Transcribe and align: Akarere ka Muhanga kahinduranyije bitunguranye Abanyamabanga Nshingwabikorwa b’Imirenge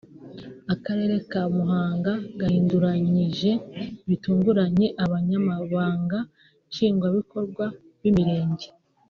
Akarere 0.73 1.15
ka 1.31 1.41
Muhanga 1.57 2.13
kahinduranyije 2.39 3.51
bitunguranye 4.07 4.87
Abanyamabanga 5.03 6.19
Nshingwabikorwa 6.69 7.65
b’Imirenge 8.01 8.67